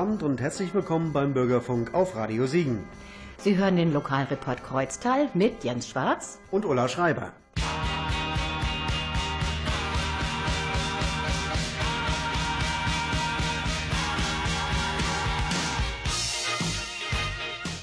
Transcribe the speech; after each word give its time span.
Abend 0.00 0.22
und 0.22 0.40
herzlich 0.40 0.72
willkommen 0.72 1.12
beim 1.12 1.34
Bürgerfunk 1.34 1.92
auf 1.92 2.16
Radio 2.16 2.46
Siegen. 2.46 2.84
Sie 3.36 3.58
hören 3.58 3.76
den 3.76 3.92
Lokalreport 3.92 4.64
Kreuztal 4.64 5.28
mit 5.34 5.62
Jens 5.62 5.90
Schwarz 5.90 6.38
und 6.50 6.64
Ulla 6.64 6.88
Schreiber. 6.88 7.34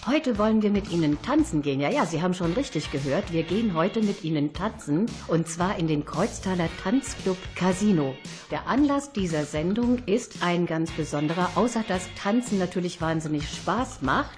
Heute 0.08 0.38
wollen 0.38 0.62
wir 0.62 0.70
mit 0.72 0.90
Ihnen 0.90 1.22
tanzen 1.22 1.62
gehen. 1.62 1.82
Ja, 1.82 1.90
ja, 1.90 2.06
Sie 2.06 2.22
haben 2.22 2.34
schon 2.34 2.54
richtig 2.54 2.92
gehört. 2.92 3.34
Wir 3.34 3.44
gehen 3.44 3.74
heute 3.74 4.02
mit 4.02 4.24
Ihnen 4.24 4.54
tanzen 4.54 5.06
und 5.28 5.50
zwar 5.50 5.78
in 5.78 5.88
den 5.90 6.06
Kreuztaler 6.06 6.70
Tanzclub 6.82 7.38
Casino. 7.56 8.16
Der 8.50 8.68
Anlass 8.68 9.12
dieser 9.12 9.44
Sendung 9.44 9.98
ist 10.06 10.38
ein 10.42 10.66
ganz 10.66 10.92
besonderer, 10.92 11.50
außer 11.56 11.84
dass 11.90 12.08
Tanzen 12.16 12.58
natürlich 12.58 13.02
wahnsinnig 13.02 13.50
Spaß 13.50 14.02
macht. 14.02 14.38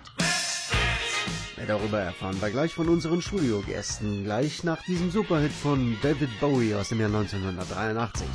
Darüber 1.67 1.99
erfahren 1.99 2.41
wir 2.41 2.49
gleich 2.49 2.73
von 2.73 2.89
unseren 2.89 3.21
Studiogästen, 3.21 4.23
gleich 4.23 4.63
nach 4.63 4.83
diesem 4.85 5.11
Superhit 5.11 5.51
von 5.51 5.95
David 6.01 6.31
Bowie 6.39 6.73
aus 6.73 6.89
dem 6.89 6.99
Jahr 6.99 7.13
1983. 7.13 8.25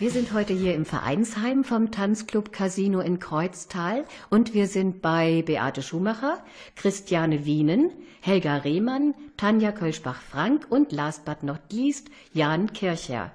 Wir 0.00 0.12
sind 0.12 0.32
heute 0.32 0.52
hier 0.52 0.76
im 0.76 0.84
Vereinsheim 0.84 1.64
vom 1.64 1.90
Tanzclub 1.90 2.52
Casino 2.52 3.00
in 3.00 3.18
Kreuztal 3.18 4.04
und 4.30 4.54
wir 4.54 4.68
sind 4.68 5.02
bei 5.02 5.42
Beate 5.42 5.82
Schumacher, 5.82 6.38
Christiane 6.76 7.44
Wienen, 7.44 7.90
Helga 8.20 8.58
Rehmann, 8.58 9.14
Tanja 9.36 9.72
Kölschbach-Frank 9.72 10.68
und 10.70 10.92
last 10.92 11.24
but 11.24 11.42
not 11.42 11.58
least 11.72 12.10
Jan 12.32 12.72
Kircher. 12.72 13.32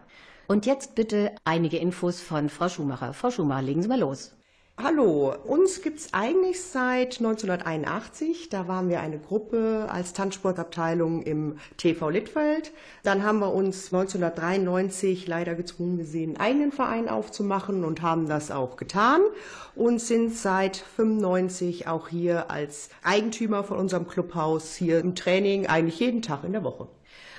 Und 0.48 0.65
jetzt 0.65 0.95
bitte 0.95 1.36
einige 1.44 1.75
Infos 1.75 2.21
von 2.21 2.48
Frau 2.48 2.69
Schumacher. 2.69 3.13
Frau 3.13 3.30
Schumacher, 3.30 3.62
legen 3.62 3.81
Sie 3.81 3.89
mal 3.89 4.00
los. 4.00 4.33
Hallo, 4.75 5.31
uns 5.45 5.83
gibt 5.83 5.99
es 5.99 6.15
eigentlich 6.15 6.59
seit 6.59 7.19
1981. 7.19 8.49
Da 8.49 8.67
waren 8.67 8.89
wir 8.89 9.01
eine 9.01 9.19
Gruppe 9.19 9.87
als 9.87 10.13
Tanzsportabteilung 10.13 11.21
im 11.21 11.59
TV 11.77 12.09
Littfeld. 12.09 12.71
Dann 13.03 13.23
haben 13.23 13.37
wir 13.37 13.53
uns 13.53 13.93
1993 13.93 15.27
leider 15.27 15.53
gezwungen 15.53 15.97
gesehen, 15.99 16.31
einen 16.31 16.37
eigenen 16.37 16.71
Verein 16.71 17.07
aufzumachen 17.07 17.85
und 17.85 18.01
haben 18.01 18.27
das 18.27 18.49
auch 18.49 18.75
getan 18.75 19.21
und 19.75 20.01
sind 20.01 20.33
seit 20.33 20.77
95 20.77 21.87
auch 21.87 22.07
hier 22.07 22.49
als 22.49 22.89
Eigentümer 23.03 23.63
von 23.63 23.77
unserem 23.77 24.07
Clubhaus 24.07 24.73
hier 24.75 24.99
im 24.99 25.13
Training 25.13 25.67
eigentlich 25.67 25.99
jeden 25.99 26.23
Tag 26.23 26.43
in 26.43 26.53
der 26.53 26.63
Woche. 26.63 26.87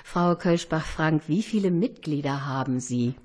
Frau 0.05 0.35
Kölschbach-Frank, 0.35 1.23
wie 1.27 1.43
viele 1.43 1.69
Mitglieder 1.69 2.45
haben 2.45 2.79
Sie? 2.79 3.15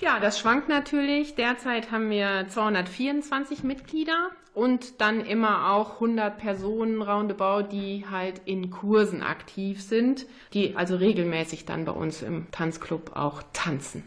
Ja, 0.00 0.20
das 0.20 0.38
schwankt 0.38 0.68
natürlich. 0.68 1.34
Derzeit 1.36 1.90
haben 1.90 2.10
wir 2.10 2.46
224 2.48 3.62
Mitglieder 3.62 4.30
und 4.52 5.00
dann 5.00 5.24
immer 5.24 5.72
auch 5.72 5.94
100 5.94 6.38
Personen 6.38 7.00
roundabout, 7.00 7.68
die 7.72 8.04
halt 8.10 8.42
in 8.44 8.70
Kursen 8.70 9.22
aktiv 9.22 9.82
sind, 9.82 10.26
die 10.52 10.76
also 10.76 10.96
regelmäßig 10.96 11.64
dann 11.64 11.84
bei 11.84 11.92
uns 11.92 12.22
im 12.22 12.50
Tanzclub 12.50 13.16
auch 13.16 13.42
tanzen. 13.52 14.02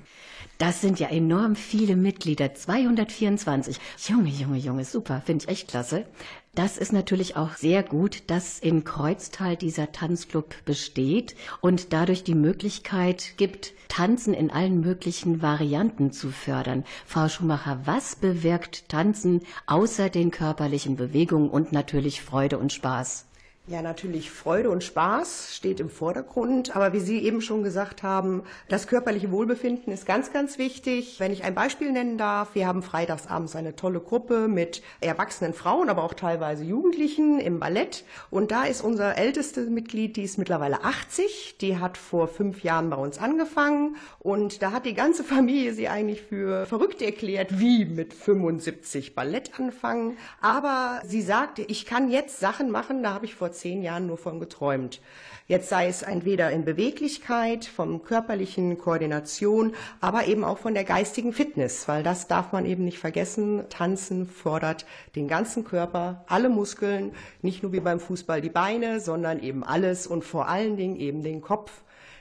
Das 0.60 0.82
sind 0.82 1.00
ja 1.00 1.08
enorm 1.08 1.56
viele 1.56 1.96
Mitglieder, 1.96 2.54
224. 2.54 3.78
Junge, 4.08 4.30
Junge, 4.30 4.58
Junge, 4.58 4.84
super, 4.84 5.22
finde 5.26 5.46
ich 5.46 5.50
echt 5.50 5.70
klasse. 5.70 6.06
Das 6.56 6.78
ist 6.78 6.92
natürlich 6.92 7.36
auch 7.36 7.56
sehr 7.56 7.84
gut, 7.84 8.24
dass 8.28 8.60
in 8.60 8.84
Kreuztal 8.84 9.56
dieser 9.56 9.92
Tanzclub 9.92 10.56
besteht 10.66 11.36
und 11.62 11.94
dadurch 11.94 12.24
die 12.24 12.36
Möglichkeit 12.36 13.38
gibt, 13.38 13.74
Tanzen 13.88 14.34
in 14.34 14.52
allen 14.52 14.82
möglichen 14.82 15.42
Varianten 15.42 16.12
zu 16.12 16.32
fördern. 16.32 16.84
Frau 17.06 17.28
Schumacher, 17.28 17.82
was 17.86 18.16
bewirkt 18.16 18.90
Tanzen 18.90 19.42
außer 19.68 20.10
den 20.10 20.32
körperlichen 20.32 20.96
Bewegungen 20.96 21.50
und 21.50 21.72
natürlich 21.72 22.22
Freude 22.22 22.58
und 22.58 22.74
Spaß? 22.74 23.29
Ja, 23.70 23.84
natürlich 23.84 24.32
Freude 24.32 24.72
und 24.72 24.84
Spaß 24.84 25.56
steht 25.56 25.80
im 25.80 25.92
Vordergrund, 25.92 26.76
aber 26.76 26.92
wie 26.92 27.00
Sie 27.00 27.20
eben 27.20 27.40
schon 27.40 27.62
gesagt 27.62 28.02
haben, 28.02 28.42
das 28.68 28.88
körperliche 28.88 29.32
Wohlbefinden 29.32 29.94
ist 29.94 30.08
ganz, 30.08 30.34
ganz 30.34 30.58
wichtig. 30.58 31.20
Wenn 31.20 31.32
ich 31.32 31.44
ein 31.44 31.54
Beispiel 31.54 31.92
nennen 31.92 32.18
darf, 32.18 32.56
wir 32.56 32.66
haben 32.66 32.82
freitagsabends 32.82 33.56
eine 33.56 33.76
tolle 33.76 34.00
Gruppe 34.00 34.48
mit 34.48 34.82
erwachsenen 35.02 35.54
Frauen, 35.54 35.90
aber 35.90 36.04
auch 36.04 36.16
teilweise 36.16 36.64
Jugendlichen 36.64 37.40
im 37.40 37.60
Ballett. 37.60 38.06
Und 38.32 38.50
da 38.50 38.64
ist 38.64 38.82
unser 38.82 39.20
ältestes 39.20 39.70
Mitglied, 39.70 40.18
die 40.18 40.24
ist 40.24 40.40
mittlerweile 40.40 40.84
80, 40.84 41.58
die 41.62 41.78
hat 41.78 41.96
vor 41.96 42.28
fünf 42.28 42.64
Jahren 42.64 42.90
bei 42.90 42.98
uns 42.98 43.20
angefangen. 43.20 43.98
Und 44.18 44.64
da 44.64 44.72
hat 44.72 44.88
die 44.88 44.96
ganze 44.96 45.24
Familie 45.24 45.76
sie 45.76 45.90
eigentlich 45.90 46.24
für 46.24 46.66
verrückt 46.66 47.04
erklärt, 47.04 47.60
wie 47.60 47.86
mit 47.86 48.16
75 48.16 49.14
Ballett 49.14 49.60
anfangen, 49.60 50.18
aber 50.42 51.04
sie 51.06 51.22
sagte, 51.22 51.62
ich 51.62 51.86
kann 51.86 52.10
jetzt 52.10 52.40
Sachen 52.40 52.72
machen, 52.72 53.04
da 53.04 53.14
habe 53.14 53.26
ich 53.26 53.36
vor 53.36 53.52
zehn 53.60 53.82
Jahren 53.84 54.08
nur 54.08 54.18
von 54.18 54.40
geträumt. 54.40 55.02
Jetzt 55.48 55.70
sei 55.70 55.88
es 55.88 56.02
entweder 56.02 56.52
in 56.52 56.66
Beweglichkeit, 56.66 57.66
vom 57.66 58.04
körperlichen 58.04 58.78
Koordination, 58.78 59.74
aber 60.00 60.28
eben 60.28 60.44
auch 60.44 60.60
von 60.60 60.74
der 60.74 60.84
geistigen 60.84 61.34
Fitness, 61.34 61.88
weil 61.88 62.04
das 62.04 62.28
darf 62.28 62.52
man 62.52 62.66
eben 62.66 62.86
nicht 62.86 63.00
vergessen. 63.00 63.64
Tanzen 63.70 64.28
fordert 64.28 64.86
den 65.16 65.28
ganzen 65.28 65.64
Körper, 65.64 66.24
alle 66.28 66.50
Muskeln, 66.50 67.12
nicht 67.42 67.64
nur 67.64 67.72
wie 67.74 67.80
beim 67.80 68.00
Fußball 68.00 68.42
die 68.42 68.50
Beine, 68.50 69.00
sondern 69.00 69.42
eben 69.42 69.64
alles 69.64 70.08
und 70.08 70.24
vor 70.24 70.48
allen 70.48 70.78
Dingen 70.78 70.96
eben 70.96 71.24
den 71.24 71.42
Kopf, 71.42 71.72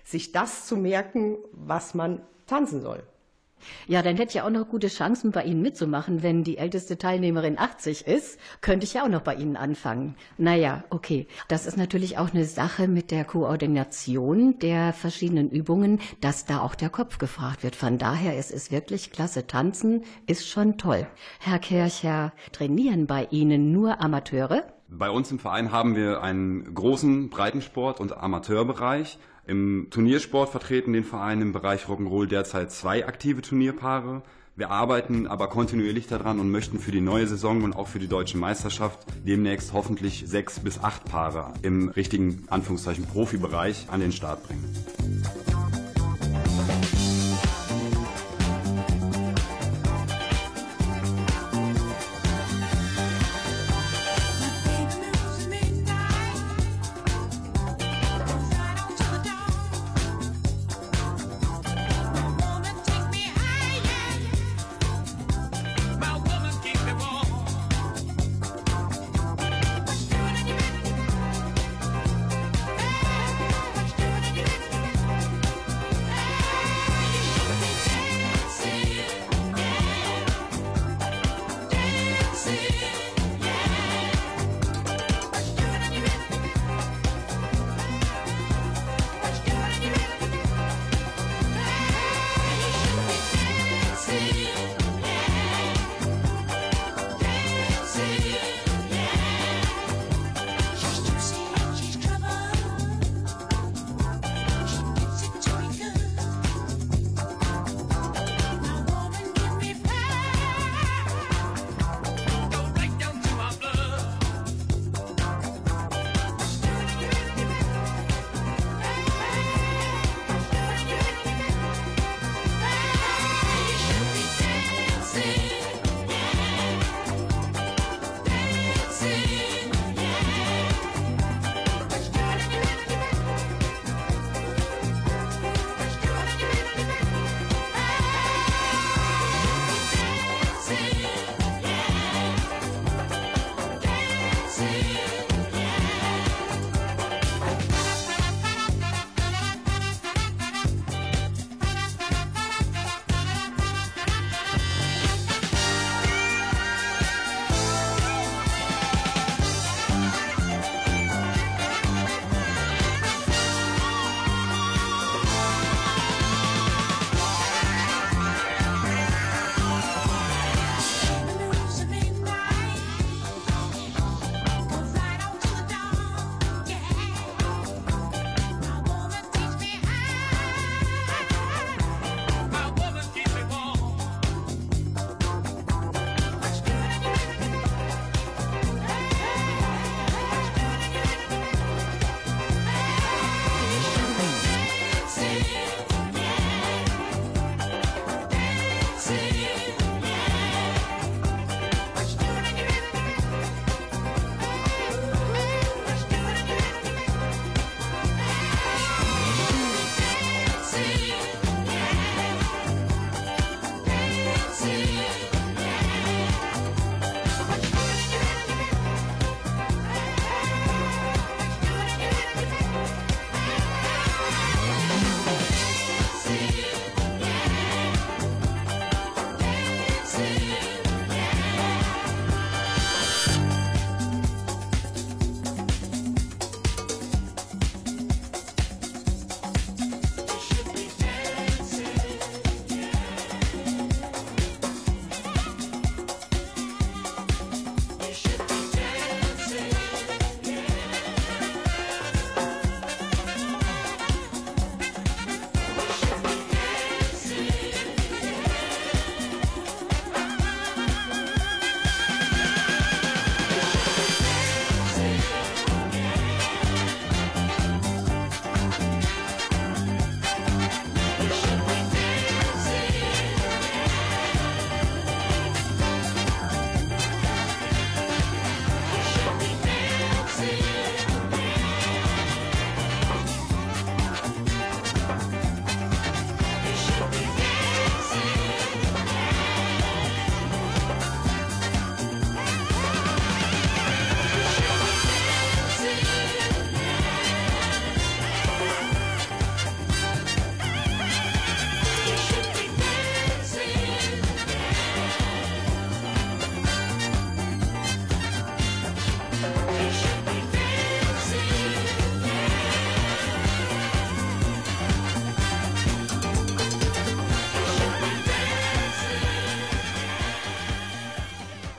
sich 0.04 0.32
das 0.32 0.66
zu 0.66 0.76
merken, 0.76 1.36
was 1.52 1.94
man 1.94 2.22
tanzen 2.46 2.80
soll. 2.80 3.02
Ja, 3.86 4.02
dann 4.02 4.16
hätte 4.16 4.28
ich 4.28 4.34
ja 4.34 4.44
auch 4.44 4.50
noch 4.50 4.68
gute 4.68 4.88
Chancen, 4.88 5.30
bei 5.30 5.44
Ihnen 5.44 5.62
mitzumachen. 5.62 6.22
Wenn 6.22 6.44
die 6.44 6.58
älteste 6.58 6.98
Teilnehmerin 6.98 7.58
80 7.58 8.06
ist, 8.06 8.38
könnte 8.60 8.84
ich 8.84 8.94
ja 8.94 9.04
auch 9.04 9.08
noch 9.08 9.22
bei 9.22 9.34
Ihnen 9.34 9.56
anfangen. 9.56 10.14
Naja, 10.36 10.84
okay. 10.90 11.26
Das 11.48 11.66
ist 11.66 11.76
natürlich 11.76 12.18
auch 12.18 12.32
eine 12.32 12.44
Sache 12.44 12.88
mit 12.88 13.10
der 13.10 13.24
Koordination 13.24 14.58
der 14.58 14.92
verschiedenen 14.92 15.50
Übungen, 15.50 16.00
dass 16.20 16.44
da 16.44 16.60
auch 16.60 16.74
der 16.74 16.90
Kopf 16.90 17.18
gefragt 17.18 17.62
wird. 17.62 17.76
Von 17.76 17.98
daher 17.98 18.38
ist 18.38 18.52
es 18.52 18.70
wirklich 18.70 19.10
klasse. 19.12 19.46
Tanzen 19.46 20.04
ist 20.26 20.48
schon 20.48 20.78
toll. 20.78 21.06
Herr 21.40 21.58
Kircher, 21.58 22.32
trainieren 22.52 23.06
bei 23.06 23.28
Ihnen 23.30 23.72
nur 23.72 24.00
Amateure? 24.00 24.64
Bei 24.90 25.10
uns 25.10 25.30
im 25.30 25.38
Verein 25.38 25.70
haben 25.70 25.96
wir 25.96 26.22
einen 26.22 26.74
großen 26.74 27.28
Breitensport- 27.28 28.00
und 28.00 28.16
Amateurbereich. 28.16 29.18
Im 29.48 29.86
Turniersport 29.88 30.50
vertreten 30.50 30.92
den 30.92 31.04
Verein 31.04 31.40
im 31.40 31.52
Bereich 31.54 31.86
Rock'n'Roll 31.86 32.26
derzeit 32.26 32.70
zwei 32.70 33.06
aktive 33.06 33.40
Turnierpaare. 33.40 34.20
Wir 34.56 34.70
arbeiten 34.70 35.26
aber 35.26 35.48
kontinuierlich 35.48 36.06
daran 36.06 36.38
und 36.38 36.50
möchten 36.50 36.78
für 36.78 36.90
die 36.90 37.00
neue 37.00 37.26
Saison 37.26 37.62
und 37.62 37.74
auch 37.74 37.88
für 37.88 37.98
die 37.98 38.08
deutsche 38.08 38.36
Meisterschaft 38.36 38.98
demnächst 39.26 39.72
hoffentlich 39.72 40.24
sechs 40.26 40.60
bis 40.60 40.78
acht 40.80 41.06
Paare 41.06 41.54
im 41.62 41.88
richtigen 41.88 42.44
Anführungszeichen 42.50 43.06
Profibereich 43.06 43.86
an 43.90 44.00
den 44.00 44.12
Start 44.12 44.46
bringen. 44.46 44.66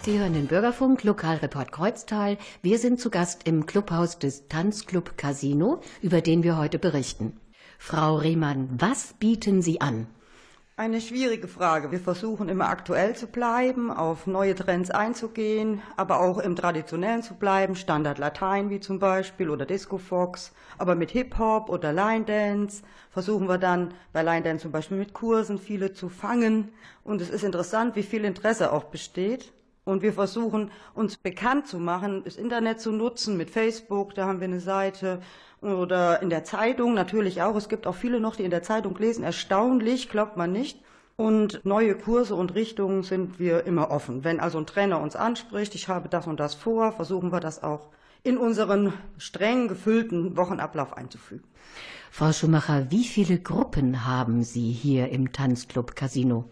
Sie 0.09 0.17
hören 0.17 0.33
den 0.33 0.47
Bürgerfunk, 0.47 1.03
Lokalreport 1.03 1.71
Kreuztal. 1.71 2.39
Wir 2.63 2.79
sind 2.79 2.99
zu 2.99 3.11
Gast 3.11 3.47
im 3.47 3.67
Clubhaus 3.67 4.17
des 4.17 4.47
Tanzclub 4.47 5.19
Casino, 5.19 5.81
über 6.01 6.21
den 6.21 6.41
wir 6.41 6.57
heute 6.57 6.79
berichten. 6.79 7.39
Frau 7.77 8.15
Riemann, 8.15 8.69
was 8.79 9.13
bieten 9.19 9.61
Sie 9.61 9.81
an? 9.81 10.07
Eine 10.77 10.99
schwierige 10.99 11.47
Frage. 11.47 11.91
Wir 11.91 11.99
versuchen 11.99 12.49
immer 12.49 12.69
aktuell 12.69 13.15
zu 13.15 13.27
bleiben, 13.27 13.91
auf 13.91 14.25
neue 14.25 14.55
Trends 14.55 14.89
einzugehen, 14.89 15.83
aber 15.95 16.21
auch 16.21 16.39
im 16.39 16.55
Traditionellen 16.55 17.21
zu 17.21 17.35
bleiben, 17.35 17.75
Standard 17.75 18.17
Latein 18.17 18.71
wie 18.71 18.79
zum 18.79 18.97
Beispiel 18.97 19.51
oder 19.51 19.67
Disco 19.67 19.99
Fox. 19.99 20.53
Aber 20.79 20.95
mit 20.95 21.11
Hip-Hop 21.11 21.69
oder 21.69 21.93
Line 21.93 22.25
Dance 22.25 22.81
versuchen 23.11 23.47
wir 23.47 23.59
dann 23.59 23.93
bei 24.11 24.23
Line 24.23 24.41
Dance 24.41 24.63
zum 24.63 24.71
Beispiel 24.71 24.97
mit 24.97 25.13
Kursen 25.13 25.59
viele 25.59 25.93
zu 25.93 26.09
fangen. 26.09 26.69
Und 27.03 27.21
es 27.21 27.29
ist 27.29 27.43
interessant, 27.43 27.95
wie 27.95 28.01
viel 28.01 28.25
Interesse 28.25 28.73
auch 28.73 28.85
besteht. 28.85 29.53
Und 29.89 30.03
wir 30.03 30.13
versuchen 30.13 30.69
uns 30.93 31.17
bekannt 31.17 31.67
zu 31.67 31.79
machen, 31.79 32.21
das 32.23 32.35
Internet 32.35 32.79
zu 32.79 32.91
nutzen 32.91 33.37
mit 33.37 33.49
Facebook, 33.49 34.13
da 34.13 34.27
haben 34.27 34.39
wir 34.39 34.47
eine 34.47 34.59
Seite 34.59 35.19
oder 35.61 36.21
in 36.21 36.29
der 36.29 36.43
Zeitung 36.43 36.93
natürlich 36.93 37.41
auch. 37.41 37.55
Es 37.55 37.69
gibt 37.69 37.87
auch 37.87 37.95
viele 37.95 38.19
noch, 38.19 38.35
die 38.35 38.43
in 38.43 38.51
der 38.51 38.61
Zeitung 38.61 38.95
lesen. 38.99 39.23
Erstaunlich, 39.23 40.09
glaubt 40.09 40.37
man 40.37 40.51
nicht. 40.51 40.79
Und 41.17 41.65
neue 41.65 41.95
Kurse 41.95 42.35
und 42.35 42.53
Richtungen 42.53 43.01
sind 43.01 43.39
wir 43.39 43.65
immer 43.65 43.89
offen. 43.89 44.23
Wenn 44.23 44.39
also 44.39 44.59
ein 44.59 44.67
Trainer 44.67 45.01
uns 45.01 45.15
anspricht, 45.15 45.73
ich 45.73 45.87
habe 45.87 46.07
das 46.07 46.27
und 46.27 46.39
das 46.39 46.53
vor, 46.53 46.91
versuchen 46.91 47.31
wir 47.31 47.39
das 47.39 47.63
auch 47.63 47.89
in 48.21 48.37
unseren 48.37 48.93
streng 49.17 49.67
gefüllten 49.67 50.37
Wochenablauf 50.37 50.95
einzufügen. 50.95 51.43
Frau 52.11 52.31
Schumacher, 52.31 52.91
wie 52.91 53.05
viele 53.05 53.39
Gruppen 53.39 54.05
haben 54.05 54.43
Sie 54.43 54.71
hier 54.71 55.09
im 55.09 55.31
Tanzclub 55.31 55.95
Casino? 55.95 56.45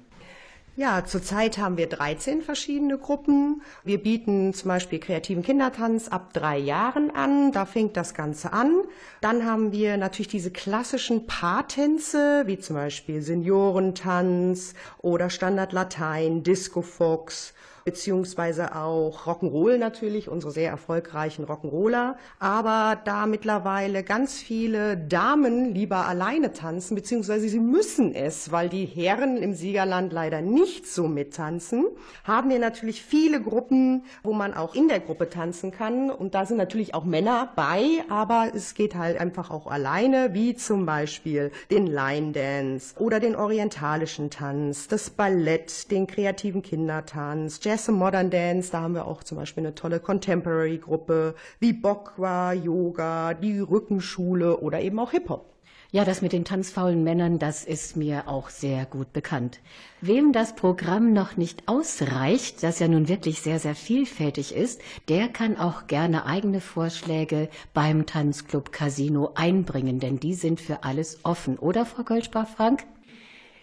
Ja, 0.79 1.03
zurzeit 1.03 1.57
haben 1.57 1.75
wir 1.75 1.89
13 1.89 2.43
verschiedene 2.43 3.00
Gruppen. 3.00 3.63
Wir 3.84 3.98
bieten 3.98 4.53
zum 4.53 4.67
Beispiel 4.67 5.00
kreativen 5.00 5.41
Kindertanz 5.41 6.07
ab 6.07 6.34
drei 6.34 6.60
Jahren 6.60 7.10
an. 7.10 7.51
Da 7.51 7.65
fängt 7.65 7.98
das 7.98 8.13
Ganze 8.13 8.53
an. 8.53 8.84
Dann 9.19 9.43
haben 9.43 9.72
wir 9.72 9.98
natürlich 9.98 10.27
diese 10.27 10.51
klassischen 10.51 11.25
Paartänze, 11.25 12.43
wie 12.46 12.60
zum 12.60 12.75
Beispiel 12.75 13.24
Seniorentanz 13.24 14.75
oder 15.00 15.31
Standard 15.31 15.74
Latein, 15.74 16.43
Disco 16.43 16.84
Fox 16.84 17.55
beziehungsweise 17.88 18.75
auch 18.75 19.27
Rock'n'Roll 19.27 19.77
natürlich, 19.77 20.27
unsere 20.27 20.51
sehr 20.51 20.70
erfolgreichen 20.70 21.46
Rock'n'Roller. 21.46 22.15
Aber 22.38 23.00
da 23.06 23.25
mittlerweile 23.27 24.03
ganz 24.03 24.41
viele 24.41 24.98
Damen 24.98 25.74
lieber 25.74 26.06
alleine 26.06 26.51
tanzen, 26.51 26.96
beziehungsweise 26.96 27.48
sie 27.48 27.62
müssen 27.62 28.13
es, 28.13 28.51
weil 28.51 28.67
die 28.67 28.84
Herren 28.84 29.38
im 29.38 29.53
Siegerland 29.53 30.12
leider 30.12 30.41
nicht 30.41 30.86
so 30.86 31.08
mittanzen, 31.08 31.86
haben 32.25 32.50
wir 32.50 32.60
natürlich 32.60 33.01
viele 33.01 33.41
Gruppen, 33.41 34.03
wo 34.22 34.34
man 34.34 34.53
auch 34.53 34.75
in 34.75 34.89
der 34.89 35.00
Gruppe 35.00 35.29
tanzen 35.29 35.72
kann. 35.72 36.12
Und 36.12 36.36
da 36.36 36.46
sind 36.46 36.58
natürlich 36.58 36.94
auch 36.94 37.06
Männer 37.06 37.53
bei, 37.56 38.03
aber 38.10 38.51
es 38.53 38.74
geht 38.74 38.96
halt 38.96 39.17
einfach 39.17 39.50
auch 39.50 39.65
alleine, 39.65 40.34
wie 40.34 40.56
zum 40.56 40.86
Beispiel 40.86 41.51
den 41.72 41.88
Line 41.88 42.34
Dance 42.34 42.96
oder 43.00 43.22
den 43.22 43.38
orientalischen 43.38 44.29
Tanz, 44.29 44.89
das 44.89 45.10
Ballett, 45.10 45.89
den 45.89 46.06
kreativen 46.06 46.62
Kindertanz, 46.62 47.62
Jazz 47.62 47.76
Und 47.86 47.96
Modern 47.96 48.31
Dance, 48.31 48.72
da 48.72 48.81
haben 48.81 48.96
wir 48.96 49.05
auch 49.05 49.24
zum 49.24 49.38
Beispiel 49.38 49.63
eine 49.63 49.75
tolle 49.75 50.00
Contemporary-Gruppe, 50.00 51.36
wie 51.60 51.74
Bokwa, 51.74 52.51
Yoga, 52.51 53.36
die 53.36 53.60
Rückenschule 53.60 54.57
oder 54.57 54.81
eben 54.81 55.00
auch 55.00 55.12
Hip-Hop. 55.12 55.53
Ja, 55.91 56.03
das 56.03 56.22
mit 56.22 56.34
den 56.34 56.43
tanzfaulen 56.43 57.03
Männern, 57.03 57.39
das 57.39 57.63
ist 57.63 57.96
mir 57.96 58.27
auch 58.27 58.50
sehr 58.50 58.86
gut 58.86 59.13
bekannt. 59.13 59.62
Wem 60.01 60.34
das 60.34 60.55
Programm 60.55 61.13
noch 61.13 61.38
nicht 61.38 61.67
ausreicht, 61.67 62.62
das 62.63 62.79
ja 62.79 62.88
nun 62.88 63.07
wirklich 63.07 63.41
sehr, 63.41 63.60
sehr 63.60 63.75
vielfältig 63.75 64.53
ist, 64.53 64.81
der 65.07 65.29
kann 65.29 65.57
auch 65.57 65.88
gerne 65.88 66.25
eigene 66.25 66.60
Vorschläge 66.60 67.48
beim 67.74 68.05
Tanzclub 68.05 68.74
Casino 68.74 69.31
einbringen, 69.36 70.00
denn 70.00 70.19
die 70.19 70.34
sind 70.34 70.60
für 70.60 70.84
alles 70.84 71.19
offen, 71.24 71.57
oder 71.57 71.86
Frau 71.86 72.03
Kölschbach-Frank? 72.03 72.84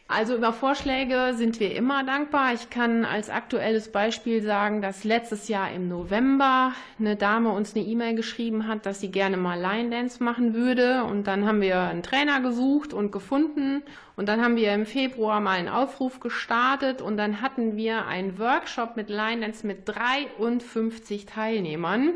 Also 0.07 0.37
über 0.37 0.53
Vorschläge 0.53 1.33
sind 1.35 1.61
wir 1.61 1.75
immer 1.75 2.05
dankbar. 2.05 2.53
Ich 2.53 2.69
kann 2.69 3.07
als 3.07 3.31
aktuelles 3.31 3.91
Beispiel 3.91 4.43
sagen, 4.43 4.83
dass 4.83 5.03
letztes 5.03 5.49
Jahr 5.49 5.73
im 5.73 5.89
November 5.89 6.73
eine 6.99 7.17
Dame 7.17 7.51
uns 7.51 7.75
eine 7.75 7.87
E-Mail 7.87 8.15
geschrieben 8.15 8.69
hat, 8.69 8.85
dass 8.85 9.01
sie 9.01 9.11
gerne 9.11 9.39
mal 9.39 9.59
Line 9.59 9.89
Dance 9.89 10.23
machen 10.23 10.53
würde. 10.53 11.05
Und 11.05 11.27
dann 11.27 11.47
haben 11.47 11.63
wir 11.63 11.81
einen 11.81 12.03
Trainer 12.03 12.43
gesucht 12.43 12.93
und 12.93 13.13
gefunden. 13.13 13.83
Und 14.15 14.29
dann 14.29 14.43
haben 14.43 14.57
wir 14.57 14.75
im 14.75 14.85
Februar 14.85 15.41
mal 15.41 15.59
einen 15.59 15.71
Aufruf 15.71 16.21
gestartet 16.21 17.01
und 17.01 17.17
dann 17.17 17.41
hatten 17.41 17.77
wir 17.77 18.05
einen 18.07 18.39
Workshop 18.39 18.97
mit 18.97 19.09
Line 19.09 19.41
Dance 19.41 19.67
mit 19.67 19.89
53 19.89 21.25
Teilnehmern. 21.25 22.13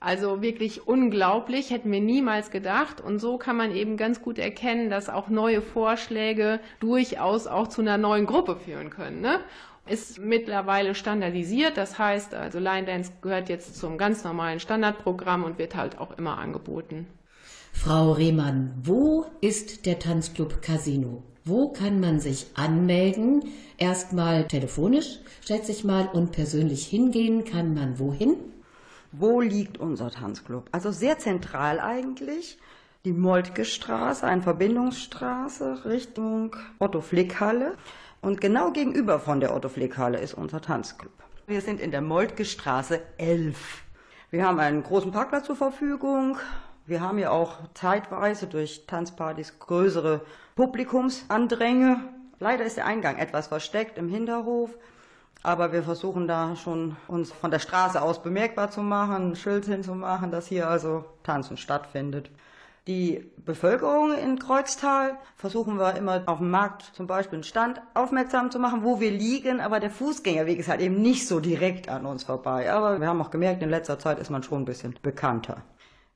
Also 0.00 0.42
wirklich 0.42 0.86
unglaublich, 0.86 1.70
hätten 1.70 1.90
wir 1.90 2.00
niemals 2.00 2.50
gedacht. 2.50 3.00
Und 3.00 3.18
so 3.18 3.36
kann 3.36 3.56
man 3.56 3.74
eben 3.74 3.96
ganz 3.96 4.22
gut 4.22 4.38
erkennen, 4.38 4.90
dass 4.90 5.08
auch 5.08 5.28
neue 5.28 5.60
Vorschläge 5.60 6.60
durchaus 6.78 7.46
auch 7.48 7.66
zu 7.66 7.80
einer 7.80 7.98
neuen 7.98 8.26
Gruppe 8.26 8.56
führen 8.56 8.90
können. 8.90 9.20
Ne? 9.20 9.40
Ist 9.86 10.18
mittlerweile 10.20 10.94
standardisiert, 10.94 11.76
das 11.76 11.98
heißt, 11.98 12.34
also 12.34 12.58
Line 12.58 12.86
Dance 12.86 13.10
gehört 13.22 13.48
jetzt 13.48 13.76
zum 13.76 13.96
ganz 13.96 14.22
normalen 14.22 14.60
Standardprogramm 14.60 15.44
und 15.44 15.58
wird 15.58 15.74
halt 15.74 15.98
auch 15.98 16.16
immer 16.18 16.38
angeboten. 16.38 17.06
Frau 17.72 18.12
Rehmann, 18.12 18.74
wo 18.82 19.24
ist 19.40 19.86
der 19.86 19.98
Tanzclub 19.98 20.62
Casino? 20.62 21.22
Wo 21.44 21.68
kann 21.68 22.00
man 22.00 22.20
sich 22.20 22.46
anmelden? 22.54 23.44
Erstmal 23.78 24.46
telefonisch, 24.46 25.20
schätze 25.46 25.72
ich 25.72 25.84
mal, 25.84 26.08
und 26.12 26.32
persönlich 26.32 26.86
hingehen 26.86 27.44
kann 27.44 27.72
man 27.72 27.98
wohin? 27.98 28.36
Wo 29.20 29.40
liegt 29.40 29.78
unser 29.78 30.12
Tanzclub? 30.12 30.68
Also 30.70 30.92
sehr 30.92 31.18
zentral 31.18 31.80
eigentlich. 31.80 32.56
Die 33.04 33.12
Moltke 33.12 33.64
Straße, 33.64 34.24
eine 34.24 34.42
Verbindungsstraße 34.42 35.86
Richtung 35.86 36.54
Otto 36.78 37.00
Flick 37.00 37.40
Halle. 37.40 37.76
Und 38.20 38.40
genau 38.40 38.70
gegenüber 38.70 39.18
von 39.18 39.40
der 39.40 39.56
Otto 39.56 39.68
Flick 39.68 39.98
Halle 39.98 40.20
ist 40.20 40.34
unser 40.34 40.60
Tanzclub. 40.60 41.10
Wir 41.48 41.62
sind 41.62 41.80
in 41.80 41.90
der 41.90 42.00
Moltke 42.00 42.44
Straße 42.44 43.00
11. 43.16 43.82
Wir 44.30 44.46
haben 44.46 44.60
einen 44.60 44.84
großen 44.84 45.10
Parkplatz 45.10 45.46
zur 45.46 45.56
Verfügung. 45.56 46.38
Wir 46.86 47.00
haben 47.00 47.18
ja 47.18 47.30
auch 47.30 47.56
zeitweise 47.74 48.46
durch 48.46 48.84
Tanzpartys 48.86 49.58
größere 49.58 50.20
Publikumsandränge. 50.54 52.04
Leider 52.38 52.64
ist 52.64 52.76
der 52.76 52.86
Eingang 52.86 53.16
etwas 53.16 53.48
versteckt 53.48 53.98
im 53.98 54.08
Hinterhof. 54.08 54.78
Aber 55.42 55.72
wir 55.72 55.82
versuchen 55.82 56.26
da 56.26 56.56
schon 56.56 56.96
uns 57.06 57.32
von 57.32 57.50
der 57.50 57.60
Straße 57.60 58.02
aus 58.02 58.22
bemerkbar 58.22 58.70
zu 58.70 58.82
machen, 58.82 59.30
ein 59.30 59.36
Schild 59.36 59.66
hinzumachen, 59.66 60.30
dass 60.30 60.46
hier 60.46 60.68
also 60.68 61.04
Tanzen 61.22 61.56
stattfindet. 61.56 62.30
Die 62.88 63.30
Bevölkerung 63.44 64.14
in 64.16 64.38
Kreuztal 64.38 65.18
versuchen 65.36 65.78
wir 65.78 65.94
immer 65.96 66.22
auf 66.24 66.38
dem 66.38 66.50
Markt 66.50 66.90
zum 66.94 67.06
Beispiel 67.06 67.36
einen 67.36 67.44
Stand 67.44 67.82
aufmerksam 67.92 68.50
zu 68.50 68.58
machen, 68.58 68.82
wo 68.82 68.98
wir 68.98 69.10
liegen, 69.10 69.60
aber 69.60 69.78
der 69.78 69.90
Fußgängerweg 69.90 70.58
ist 70.58 70.70
halt 70.70 70.80
eben 70.80 71.02
nicht 71.02 71.28
so 71.28 71.38
direkt 71.38 71.90
an 71.90 72.06
uns 72.06 72.24
vorbei. 72.24 72.72
Aber 72.72 72.98
wir 72.98 73.06
haben 73.06 73.20
auch 73.20 73.30
gemerkt, 73.30 73.62
in 73.62 73.68
letzter 73.68 73.98
Zeit 73.98 74.18
ist 74.18 74.30
man 74.30 74.42
schon 74.42 74.62
ein 74.62 74.64
bisschen 74.64 74.94
bekannter. 75.02 75.62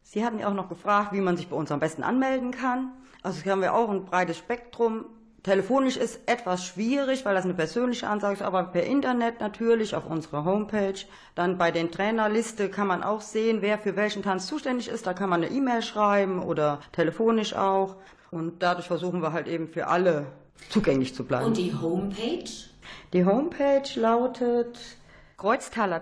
Sie 0.03 0.25
hatten 0.25 0.39
ja 0.39 0.49
auch 0.49 0.55
noch 0.55 0.71
gefragt, 0.71 1.13
wie 1.13 1.21
man 1.21 1.37
sich 1.37 1.49
bei 1.49 1.57
uns 1.57 1.71
am 1.71 1.79
besten 1.79 2.03
anmelden 2.03 2.53
kann. 2.53 2.93
Also 3.23 3.43
hier 3.43 3.53
haben 3.53 3.61
wir 3.61 3.75
auch 3.75 3.91
ein 3.91 4.07
breites 4.07 4.39
Spektrum 4.39 5.05
Telefonisch 5.43 5.97
ist 5.97 6.21
etwas 6.27 6.65
schwierig, 6.65 7.25
weil 7.25 7.35
das 7.35 7.45
eine 7.45 7.55
persönliche 7.55 8.07
Ansage 8.07 8.35
ist, 8.35 8.43
aber 8.43 8.63
per 8.63 8.85
Internet 8.85 9.41
natürlich 9.41 9.97
auf 9.97 10.07
unserer 10.07 10.45
Homepage. 10.45 10.95
Dann 11.35 11.59
bei 11.59 11.73
den 11.73 11.91
Trainerliste 11.91 12.69
kann 12.69 12.87
man 12.87 13.03
auch 13.03 13.21
sehen, 13.21 13.59
wer 13.61 13.79
für 13.79 13.97
welchen 13.97 14.23
Tanz 14.23 14.47
zuständig 14.47 14.89
ist. 14.89 15.05
Da 15.05 15.15
kann 15.15 15.29
man 15.31 15.43
eine 15.43 15.53
E-Mail 15.53 15.83
schreiben 15.83 16.43
oder 16.43 16.79
telefonisch 16.93 17.55
auch. 17.55 17.97
Und 18.31 18.63
dadurch 18.63 18.87
versuchen 18.87 19.21
wir 19.21 19.33
halt 19.33 19.49
eben 19.49 19.67
für 19.67 19.89
alle 19.89 20.27
zugänglich 20.69 21.13
zu 21.13 21.25
bleiben. 21.25 21.47
Und 21.47 21.57
die 21.57 21.75
Homepage? 21.75 22.45
Die 23.13 23.25
Homepage 23.25 23.83
lautet 23.97 24.79
Kreuztaler 25.39 26.01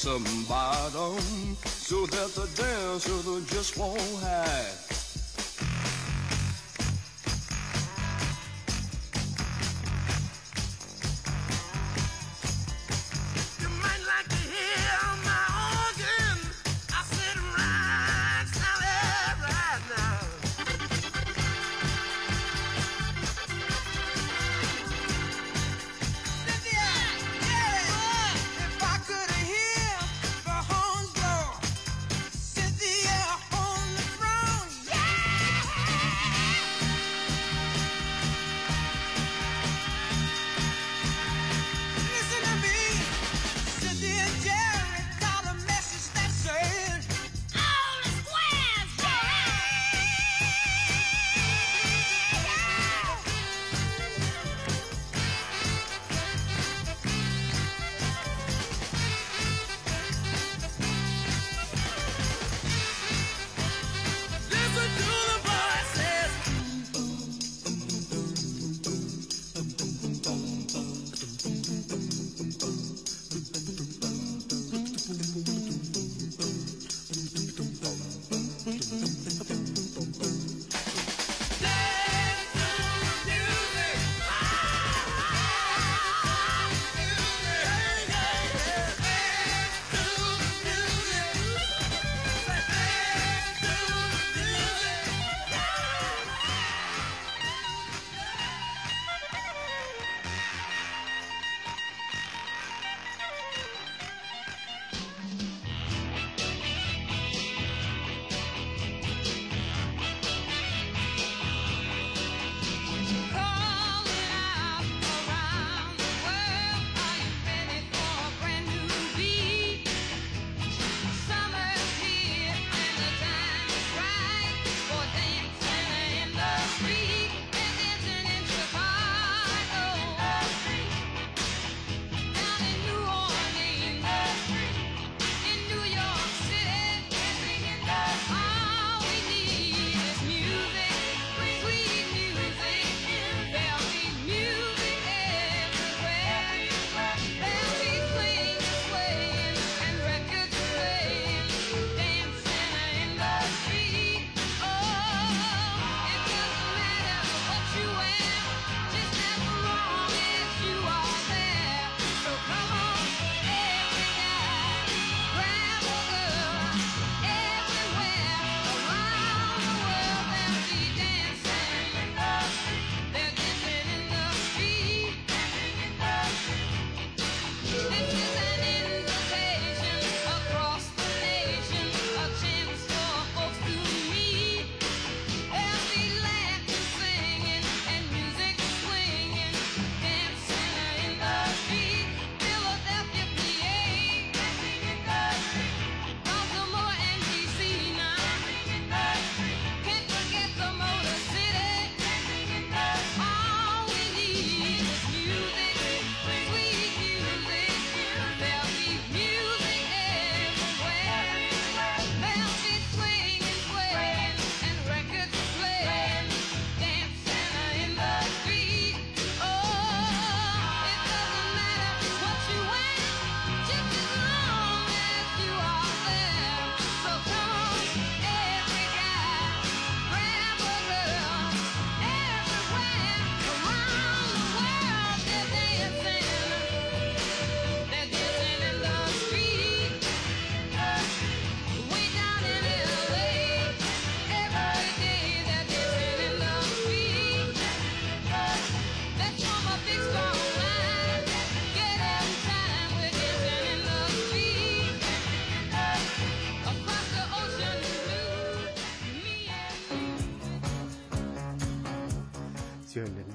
some 0.00 0.24
bottom 0.48 1.20
so 1.66 2.06
that 2.06 2.34
the 2.34 2.48
dancer 2.56 3.54
just 3.54 3.76
won't 3.76 4.00
hide. 4.22 4.89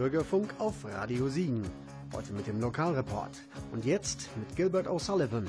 Bürgerfunk 0.06 0.54
auf 0.60 0.86
Radio 0.86 1.30
Siegen. 1.30 1.64
Heute 2.14 2.32
mit 2.34 2.46
dem 2.46 2.62
Lokalreport. 2.62 3.42
Und 3.72 3.86
jetzt 3.86 4.30
mit 4.38 4.56
Gilbert 4.56 4.86
O'Sullivan. 4.86 5.48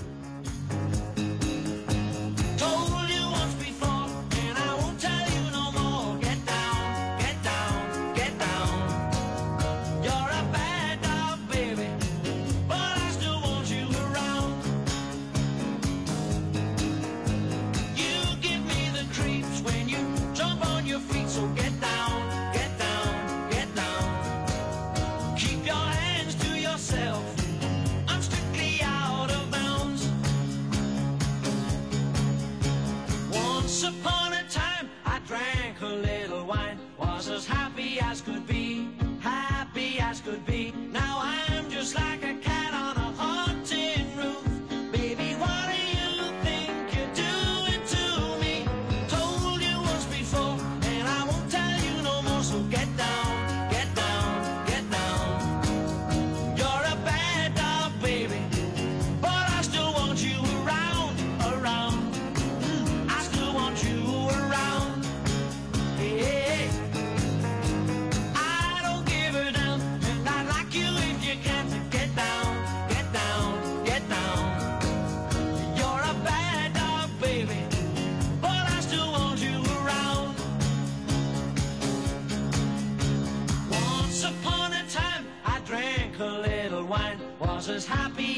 As 38.00 38.20
could 38.20 38.46
be, 38.46 38.55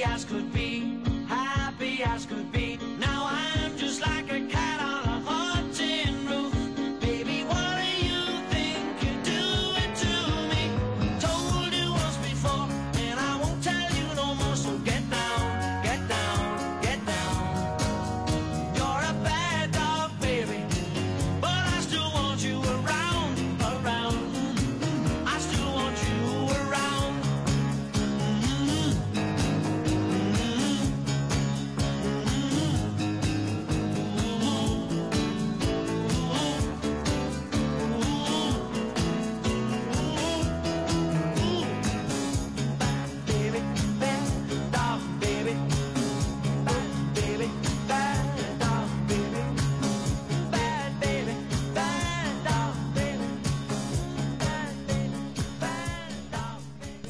as 0.04 0.24
could 0.24 0.52
be, 0.52 0.77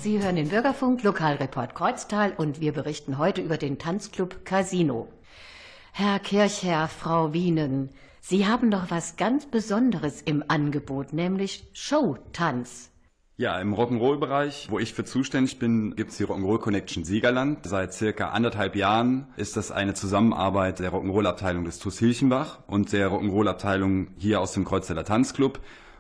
Sie 0.01 0.23
hören 0.23 0.37
den 0.37 0.49
Bürgerfunk, 0.49 1.03
Lokalreport 1.03 1.75
Kreuztal 1.75 2.33
und 2.37 2.61
wir 2.61 2.73
berichten 2.73 3.19
heute 3.19 3.41
über 3.41 3.57
den 3.57 3.79
Tanzclub 3.79 4.45
Casino. 4.45 5.09
Herr 5.93 6.21
Kirchherr, 6.21 6.87
Frau 6.87 7.33
Wienen, 7.33 7.91
Sie 8.21 8.47
haben 8.47 8.71
doch 8.71 8.91
was 8.91 9.17
ganz 9.17 9.47
Besonderes 9.47 10.23
im 10.23 10.45
Angebot, 10.47 11.13
nämlich 11.13 11.69
Showtanz. 11.73 12.91
Ja, 13.39 13.61
im 13.61 13.75
Rock'n'Roll-Bereich, 13.75 14.69
wo 14.71 14.79
ich 14.79 14.95
für 14.95 15.05
zuständig 15.05 15.59
bin, 15.59 15.97
gibt's 15.97 16.17
die 16.17 16.25
Rock'n'Roll 16.25 16.61
Connection 16.61 17.05
Siegerland. 17.05 17.67
Seit 17.67 17.93
circa 17.93 18.29
anderthalb 18.29 18.77
Jahren 18.77 19.27
ist 19.37 19.57
das 19.57 19.73
eine 19.73 19.95
Zusammenarbeit 19.95 20.79
der 20.79 20.93
Rock'n'Roll-Abteilung 20.93 21.65
des 21.65 21.81
TuS 21.81 21.99
Hilchenbach 21.99 22.61
und 22.69 22.93
der 22.93 23.11
Rock'n'Roll-Abteilung 23.11 24.09
hier 24.17 24.41
aus 24.41 24.53
dem 24.53 24.65
Kreuzzeller 24.65 25.05
Tanzclub. 25.05 25.59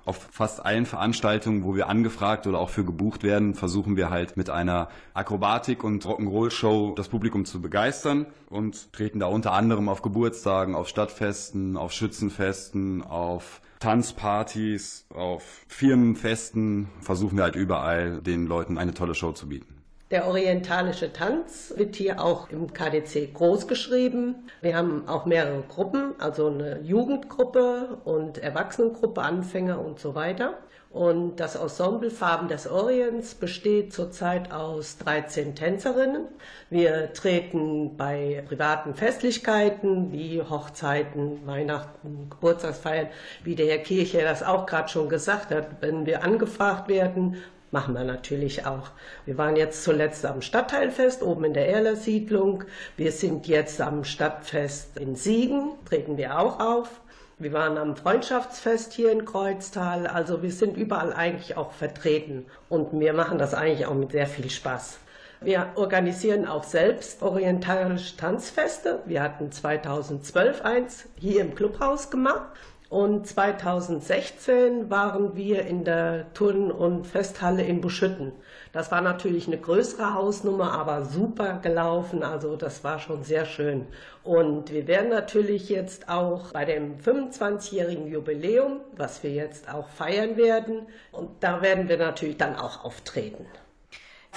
Auf 0.08 0.26
fast 0.30 0.64
allen 0.64 0.86
Veranstaltungen, 0.86 1.64
wo 1.64 1.76
wir 1.76 1.90
angefragt 1.90 2.46
oder 2.46 2.60
auch 2.60 2.70
für 2.70 2.82
gebucht 2.82 3.24
werden, 3.24 3.52
versuchen 3.52 3.98
wir 3.98 4.08
halt 4.08 4.38
mit 4.38 4.48
einer 4.48 4.88
Akrobatik- 5.12 5.84
und 5.84 6.06
Rock'n'Roll-Show 6.06 6.94
das 6.96 7.10
Publikum 7.10 7.44
zu 7.44 7.60
begeistern 7.60 8.24
und 8.48 8.90
treten 8.94 9.20
da 9.20 9.26
unter 9.26 9.52
anderem 9.52 9.90
auf 9.90 10.00
Geburtstagen, 10.00 10.74
auf 10.74 10.88
Stadtfesten, 10.88 11.76
auf 11.76 11.92
Schützenfesten, 11.92 13.02
auf 13.02 13.60
Tanzpartys, 13.80 15.04
auf 15.10 15.42
Firmenfesten, 15.68 16.88
versuchen 17.02 17.36
wir 17.36 17.44
halt 17.44 17.56
überall 17.56 18.22
den 18.22 18.46
Leuten 18.46 18.78
eine 18.78 18.94
tolle 18.94 19.14
Show 19.14 19.32
zu 19.32 19.50
bieten. 19.50 19.77
Der 20.10 20.26
orientalische 20.26 21.12
Tanz 21.12 21.74
wird 21.76 21.94
hier 21.96 22.18
auch 22.24 22.48
im 22.48 22.72
KDC 22.72 23.34
groß 23.34 23.68
geschrieben. 23.68 24.48
Wir 24.62 24.74
haben 24.74 25.06
auch 25.06 25.26
mehrere 25.26 25.62
Gruppen, 25.68 26.14
also 26.18 26.46
eine 26.46 26.80
Jugendgruppe 26.80 27.98
und 28.06 28.38
Erwachsenengruppe, 28.38 29.20
Anfänger 29.20 29.78
und 29.84 29.98
so 30.00 30.14
weiter. 30.14 30.54
Und 30.90 31.36
das 31.36 31.56
Ensemble 31.56 32.10
Farben 32.10 32.48
des 32.48 32.66
Orients 32.66 33.34
besteht 33.34 33.92
zurzeit 33.92 34.50
aus 34.50 34.96
13 34.96 35.54
Tänzerinnen. 35.54 36.26
Wir 36.70 37.12
treten 37.12 37.98
bei 37.98 38.42
privaten 38.48 38.94
Festlichkeiten 38.94 40.10
wie 40.10 40.40
Hochzeiten, 40.40 41.46
Weihnachten, 41.46 42.30
Geburtstagsfeiern, 42.30 43.08
wie 43.44 43.54
der 43.54 43.66
Herr 43.66 43.78
Kirche 43.78 44.22
das 44.22 44.42
auch 44.42 44.64
gerade 44.64 44.88
schon 44.88 45.10
gesagt 45.10 45.50
hat, 45.50 45.82
wenn 45.82 46.06
wir 46.06 46.24
angefragt 46.24 46.88
werden, 46.88 47.36
machen 47.70 47.94
wir 47.94 48.04
natürlich 48.04 48.66
auch. 48.66 48.90
Wir 49.26 49.38
waren 49.38 49.56
jetzt 49.56 49.84
zuletzt 49.84 50.24
am 50.26 50.42
Stadtteilfest 50.42 51.22
oben 51.22 51.44
in 51.44 51.54
der 51.54 51.68
Erler-Siedlung. 51.68 52.64
Wir 52.96 53.12
sind 53.12 53.46
jetzt 53.46 53.80
am 53.80 54.04
Stadtfest 54.04 54.96
in 54.98 55.16
Siegen, 55.16 55.72
treten 55.84 56.16
wir 56.16 56.38
auch 56.38 56.60
auf. 56.60 57.00
Wir 57.38 57.52
waren 57.52 57.78
am 57.78 57.94
Freundschaftsfest 57.94 58.92
hier 58.92 59.12
in 59.12 59.24
Kreuztal. 59.24 60.06
Also 60.06 60.42
wir 60.42 60.50
sind 60.50 60.76
überall 60.76 61.12
eigentlich 61.12 61.56
auch 61.56 61.72
vertreten. 61.72 62.46
Und 62.68 62.98
wir 62.98 63.12
machen 63.12 63.38
das 63.38 63.54
eigentlich 63.54 63.86
auch 63.86 63.94
mit 63.94 64.12
sehr 64.12 64.26
viel 64.26 64.50
Spaß. 64.50 64.98
Wir 65.40 65.68
organisieren 65.76 66.48
auch 66.48 66.64
selbst 66.64 67.22
orientalische 67.22 68.16
Tanzfeste. 68.16 69.02
Wir 69.06 69.22
hatten 69.22 69.52
2012 69.52 70.62
eins 70.62 71.04
hier 71.16 71.42
im 71.42 71.54
Clubhaus 71.54 72.10
gemacht. 72.10 72.48
Und 72.90 73.26
2016 73.26 74.88
waren 74.88 75.36
wir 75.36 75.66
in 75.66 75.84
der 75.84 76.32
Turn- 76.32 76.72
und 76.72 77.06
Festhalle 77.06 77.62
in 77.62 77.82
Buschütten. 77.82 78.32
Das 78.72 78.90
war 78.90 79.02
natürlich 79.02 79.46
eine 79.46 79.58
größere 79.58 80.14
Hausnummer, 80.14 80.72
aber 80.72 81.04
super 81.04 81.58
gelaufen. 81.62 82.22
Also 82.22 82.56
das 82.56 82.84
war 82.84 82.98
schon 82.98 83.24
sehr 83.24 83.44
schön. 83.44 83.86
Und 84.24 84.72
wir 84.72 84.86
werden 84.86 85.10
natürlich 85.10 85.68
jetzt 85.68 86.08
auch 86.08 86.52
bei 86.52 86.64
dem 86.64 86.96
25-jährigen 86.98 88.06
Jubiläum, 88.06 88.80
was 88.96 89.22
wir 89.22 89.32
jetzt 89.32 89.68
auch 89.72 89.88
feiern 89.88 90.38
werden, 90.38 90.86
und 91.12 91.28
da 91.40 91.60
werden 91.60 91.90
wir 91.90 91.98
natürlich 91.98 92.38
dann 92.38 92.56
auch 92.56 92.84
auftreten. 92.84 93.44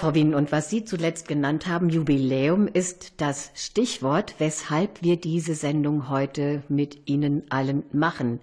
Frau 0.01 0.15
Wien, 0.15 0.33
und 0.33 0.51
was 0.51 0.71
Sie 0.71 0.83
zuletzt 0.83 1.27
genannt 1.27 1.67
haben, 1.67 1.89
Jubiläum, 1.89 2.67
ist 2.67 3.21
das 3.21 3.51
Stichwort, 3.53 4.33
weshalb 4.39 5.03
wir 5.03 5.15
diese 5.15 5.53
Sendung 5.53 6.09
heute 6.09 6.63
mit 6.69 7.07
Ihnen 7.07 7.43
allen 7.51 7.83
machen. 7.91 8.39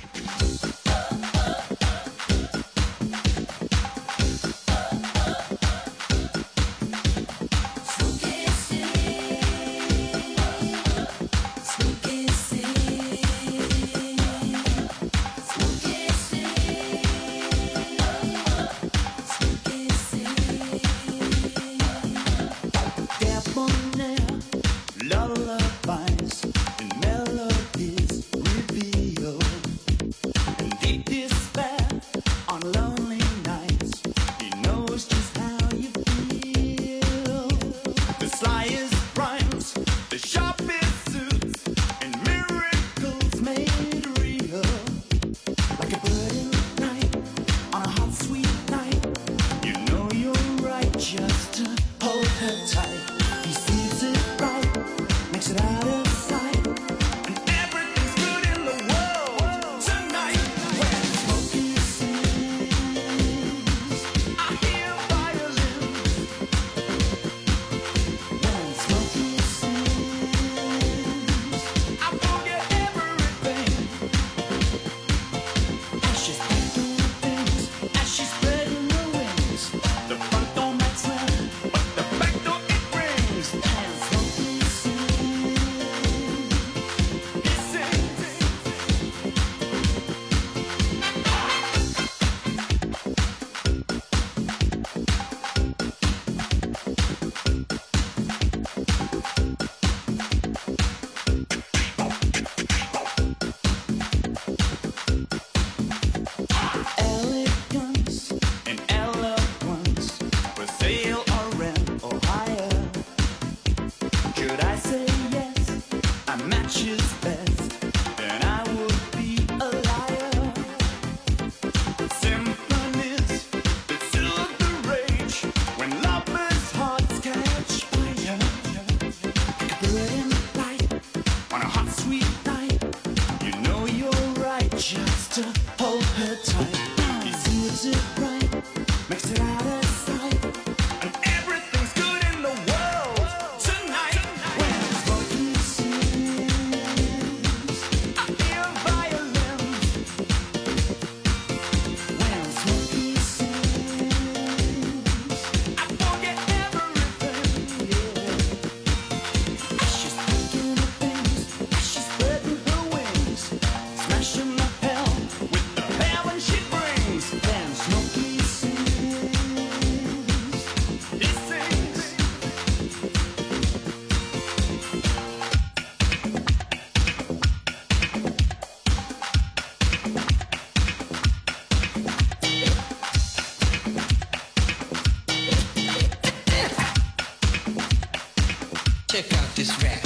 This 189.61 189.83
rap. 189.83 190.00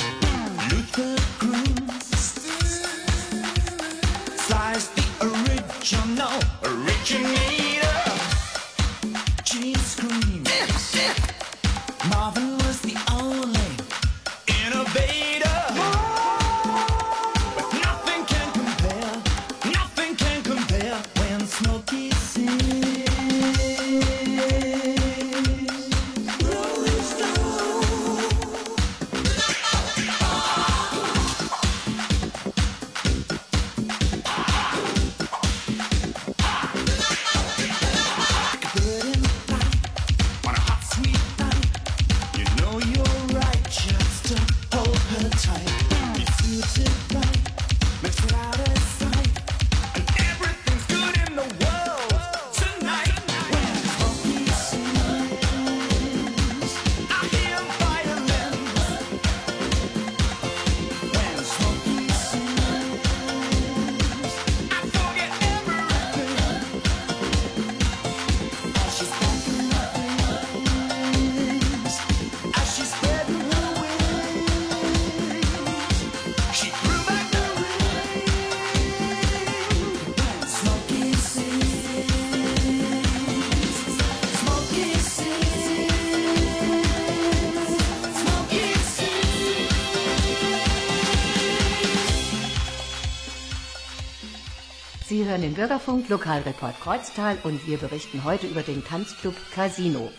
Sie 95.08 95.24
hören 95.24 95.44
den 95.44 95.54
Bürgerfunk, 95.54 96.10
Lokalreport 96.10 96.82
Kreuztal 96.82 97.38
und 97.44 97.68
wir 97.68 97.78
berichten 97.78 98.24
heute 98.24 98.48
über 98.48 98.64
den 98.64 98.84
Tanzclub 98.84 99.36
Casino. 99.54 100.10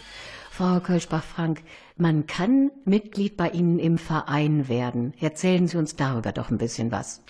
Frau 0.53 0.79
Kölschbach-Frank, 0.79 1.63
man 1.97 2.29
kann 2.29 2.71
Mitglied 2.85 3.37
bei 3.37 3.49
Ihnen 3.49 3.81
im 3.81 3.99
Verein 3.99 4.69
werden. 4.69 5.13
Erzählen 5.21 5.67
Sie 5.67 5.77
uns 5.77 5.97
darüber 5.97 6.31
doch 6.31 6.51
ein 6.51 6.59
bisschen 6.59 6.93
was. 6.93 7.25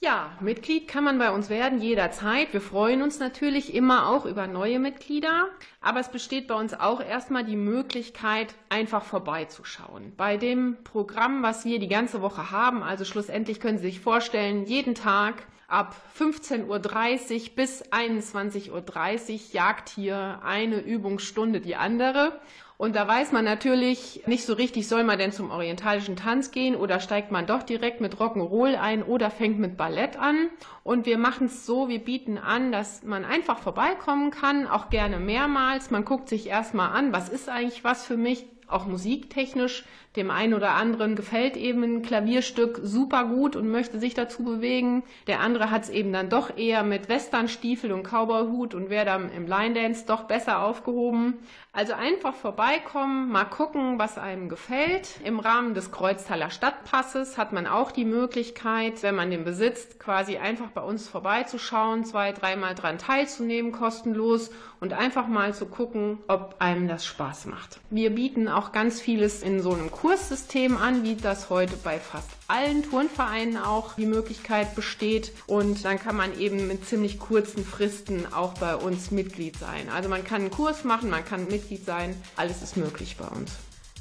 Ja, 0.00 0.30
Mitglied 0.38 0.86
kann 0.86 1.02
man 1.02 1.18
bei 1.18 1.32
uns 1.32 1.50
werden 1.50 1.80
jederzeit. 1.80 2.52
Wir 2.52 2.60
freuen 2.60 3.02
uns 3.02 3.18
natürlich 3.18 3.74
immer 3.74 4.08
auch 4.08 4.24
über 4.24 4.46
neue 4.46 4.78
Mitglieder. 4.78 5.48
Aber 5.80 5.98
es 5.98 6.12
besteht 6.12 6.46
bei 6.46 6.54
uns 6.54 6.74
auch 6.74 7.00
erstmal 7.00 7.44
die 7.44 7.56
Möglichkeit, 7.56 8.54
einfach 8.68 9.02
vorbeizuschauen. 9.02 10.12
Bei 10.16 10.36
dem 10.36 10.76
Programm, 10.84 11.42
was 11.42 11.64
wir 11.64 11.80
die 11.80 11.88
ganze 11.88 12.22
Woche 12.22 12.52
haben, 12.52 12.84
also 12.84 13.04
schlussendlich 13.04 13.58
können 13.58 13.78
Sie 13.78 13.88
sich 13.88 13.98
vorstellen, 13.98 14.64
jeden 14.64 14.94
Tag 14.94 15.42
ab 15.70 15.94
15.30 16.18 16.66
Uhr 16.66 17.50
bis 17.56 17.84
21.30 17.84 18.70
Uhr 18.70 19.40
jagt 19.52 19.88
hier 19.88 20.40
eine 20.44 20.80
Übungsstunde 20.80 21.60
die 21.60 21.76
andere. 21.76 22.40
Und 22.80 22.96
da 22.96 23.06
weiß 23.06 23.32
man 23.32 23.44
natürlich 23.44 24.22
nicht 24.24 24.46
so 24.46 24.54
richtig, 24.54 24.88
soll 24.88 25.04
man 25.04 25.18
denn 25.18 25.32
zum 25.32 25.50
orientalischen 25.50 26.16
Tanz 26.16 26.50
gehen 26.50 26.74
oder 26.74 26.98
steigt 26.98 27.30
man 27.30 27.46
doch 27.46 27.62
direkt 27.62 28.00
mit 28.00 28.16
Rock'n'Roll 28.16 28.74
ein 28.74 29.02
oder 29.02 29.30
fängt 29.30 29.58
mit 29.58 29.76
Ballett 29.76 30.18
an. 30.18 30.48
Und 30.82 31.04
wir 31.04 31.18
machen 31.18 31.48
es 31.48 31.66
so, 31.66 31.90
wir 31.90 31.98
bieten 31.98 32.38
an, 32.38 32.72
dass 32.72 33.02
man 33.02 33.26
einfach 33.26 33.58
vorbeikommen 33.58 34.30
kann, 34.30 34.66
auch 34.66 34.88
gerne 34.88 35.18
mehrmals. 35.18 35.90
Man 35.90 36.06
guckt 36.06 36.30
sich 36.30 36.46
erstmal 36.46 36.92
an, 36.92 37.12
was 37.12 37.28
ist 37.28 37.50
eigentlich 37.50 37.84
was 37.84 38.06
für 38.06 38.16
mich, 38.16 38.46
auch 38.66 38.86
musiktechnisch. 38.86 39.84
Dem 40.16 40.32
einen 40.32 40.54
oder 40.54 40.72
anderen 40.72 41.14
gefällt 41.14 41.56
eben 41.56 41.84
ein 41.84 42.02
Klavierstück 42.02 42.80
super 42.82 43.26
gut 43.26 43.54
und 43.54 43.70
möchte 43.70 44.00
sich 44.00 44.14
dazu 44.14 44.42
bewegen. 44.42 45.04
Der 45.28 45.38
andere 45.38 45.70
hat 45.70 45.84
es 45.84 45.88
eben 45.88 46.12
dann 46.12 46.28
doch 46.28 46.56
eher 46.56 46.82
mit 46.82 47.08
Westernstiefel 47.08 47.92
und 47.92 48.02
Cowboyhut 48.02 48.74
und 48.74 48.90
wäre 48.90 49.04
dann 49.04 49.30
im 49.30 49.46
Line 49.46 49.74
Dance 49.74 50.06
doch 50.06 50.24
besser 50.24 50.64
aufgehoben. 50.64 51.38
Also 51.72 51.92
einfach 51.92 52.34
vorbeikommen, 52.34 53.30
mal 53.30 53.44
gucken, 53.44 54.00
was 54.00 54.18
einem 54.18 54.48
gefällt. 54.48 55.20
Im 55.22 55.38
Rahmen 55.38 55.74
des 55.74 55.92
Kreuztaler 55.92 56.50
Stadtpasses 56.50 57.38
hat 57.38 57.52
man 57.52 57.68
auch 57.68 57.92
die 57.92 58.04
Möglichkeit, 58.04 59.04
wenn 59.04 59.14
man 59.14 59.30
den 59.30 59.44
besitzt, 59.44 60.00
quasi 60.00 60.38
einfach 60.38 60.70
bei 60.72 60.82
uns 60.82 61.08
vorbeizuschauen, 61.08 62.04
zwei, 62.04 62.32
dreimal 62.32 62.74
dran 62.74 62.98
teilzunehmen, 62.98 63.70
kostenlos 63.70 64.50
und 64.80 64.92
einfach 64.92 65.28
mal 65.28 65.54
zu 65.54 65.66
gucken, 65.66 66.18
ob 66.26 66.56
einem 66.58 66.88
das 66.88 67.04
Spaß 67.04 67.46
macht. 67.46 67.80
Wir 67.90 68.10
bieten 68.10 68.48
auch 68.48 68.72
ganz 68.72 69.00
vieles 69.00 69.42
in 69.42 69.62
so 69.62 69.72
einem 69.72 69.90
Kurssystem 69.90 70.76
an, 70.76 71.02
wie 71.02 71.16
das 71.16 71.50
heute 71.50 71.76
bei 71.76 71.98
fast 71.98 72.30
allen 72.48 72.82
Turnvereinen 72.82 73.56
auch 73.56 73.94
die 73.94 74.06
Möglichkeit 74.06 74.74
besteht. 74.74 75.32
Und 75.46 75.84
dann 75.84 75.98
kann 75.98 76.16
man 76.16 76.38
eben 76.38 76.66
mit 76.66 76.86
ziemlich 76.86 77.18
kurzen 77.18 77.64
Fristen 77.64 78.32
auch 78.32 78.54
bei 78.54 78.74
uns 78.74 79.10
Mitglied 79.10 79.56
sein. 79.56 79.88
Also 79.94 80.08
man 80.08 80.24
kann 80.24 80.42
einen 80.42 80.50
Kurs 80.50 80.84
machen, 80.84 81.10
man 81.10 81.24
kann 81.24 81.46
Mitglied 81.48 81.84
sein. 81.84 82.14
Alles 82.36 82.62
ist 82.62 82.76
möglich 82.76 83.16
bei 83.16 83.26
uns. 83.26 83.52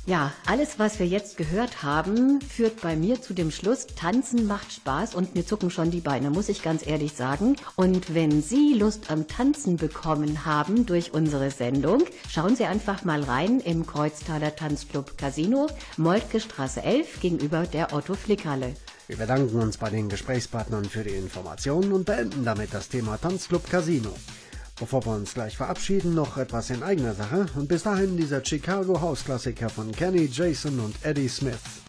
Ja, 0.06 0.32
alles, 0.48 0.80
was 0.80 0.98
wir 0.98 1.06
jetzt 1.06 1.38
gehört 1.38 1.84
haben, 1.84 2.42
führt 2.42 2.82
bei 2.82 2.96
mir 2.96 3.22
zu 3.22 3.36
dem 3.36 3.52
Schluss, 3.52 3.86
tanzen 3.86 4.48
macht 4.48 4.74
Spaß 4.74 5.14
und 5.14 5.36
mir 5.36 5.46
zucken 5.46 5.70
schon 5.70 5.92
die 5.92 6.00
Beine, 6.00 6.32
muss 6.32 6.50
ich 6.50 6.64
ganz 6.64 6.88
ehrlich 6.88 7.14
sagen. 7.14 7.58
Und 7.76 8.16
wenn 8.16 8.42
Sie 8.42 8.74
Lust 8.74 9.12
am 9.12 9.28
Tanzen 9.28 9.78
bekommen 9.78 10.46
haben 10.46 10.88
durch 10.88 11.14
unsere 11.14 11.52
Sendung, 11.52 12.04
schauen 12.28 12.56
Sie 12.56 12.66
einfach 12.66 13.04
mal 13.04 13.22
rein 13.22 13.60
im 13.60 13.86
Kreuztaler 13.86 14.56
Tanzclub 14.56 15.16
Casino, 15.18 15.68
Moltke 15.98 16.40
Straße 16.40 16.82
11 16.82 17.20
gegenüber 17.20 17.68
der 17.68 17.94
Otto 17.94 18.16
Flickhalle. 18.16 18.74
Wir 19.08 19.18
bedanken 19.18 19.60
uns 19.60 19.78
bei 19.78 19.90
den 19.90 20.10
Gesprächspartnern 20.10 20.86
für 20.86 21.04
die 21.04 21.16
Informationen 21.16 21.92
und 21.92 22.06
beenden 22.06 22.46
damit 22.46 22.74
das 22.74 22.90
Thema 22.90 23.18
Tanzclub 23.18 23.70
Casino. 23.70 24.14
Bevor 24.80 25.06
wir 25.06 25.12
uns 25.12 25.34
gleich 25.34 25.58
verabschieden, 25.58 26.16
noch 26.16 26.38
etwas 26.38 26.70
in 26.70 26.84
eigener 26.84 27.14
Sache 27.14 27.48
und 27.56 27.68
bis 27.68 27.84
dahin 27.84 28.16
dieser 28.16 28.44
Chicago 28.44 29.02
House 29.02 29.26
Klassiker 29.26 29.70
von 29.70 29.92
Kenny, 29.92 30.30
Jason 30.32 30.80
und 30.80 30.96
Eddie 31.04 31.28
Smith. 31.28 31.89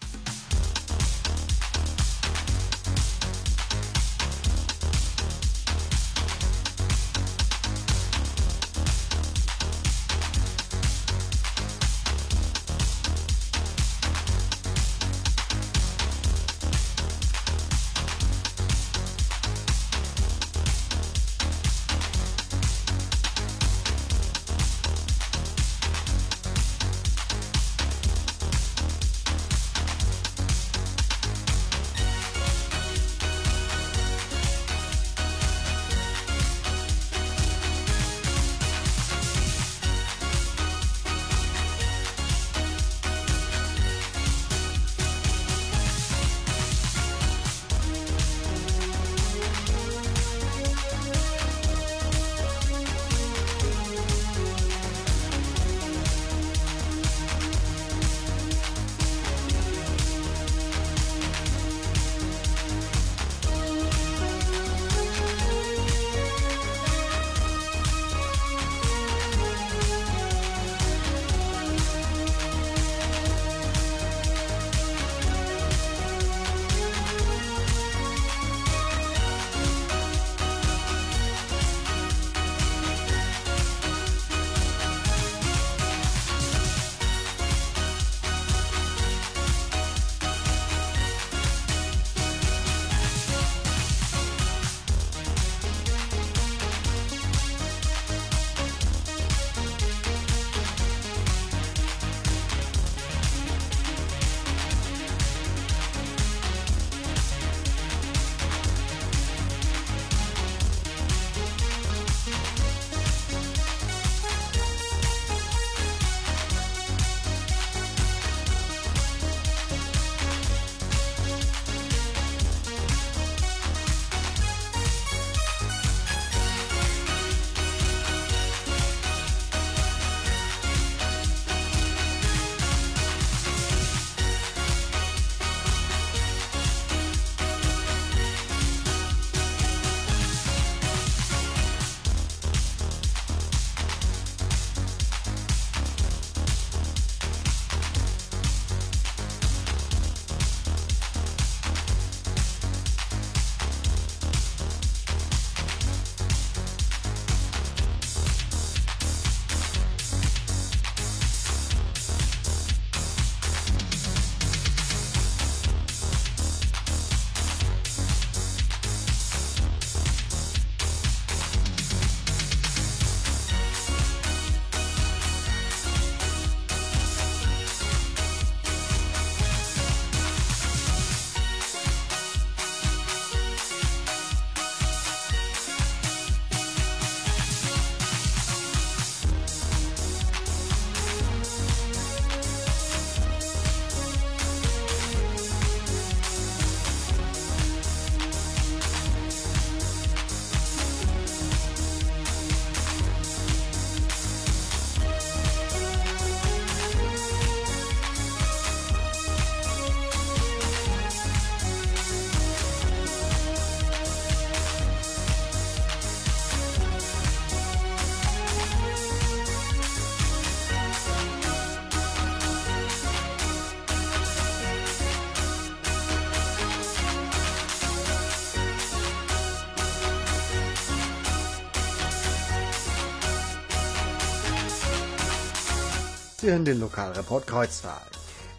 Sie 236.41 236.49
hören 236.49 236.65
den 236.65 236.79
Lokalreport 236.79 237.45
Kreuztal. 237.45 238.01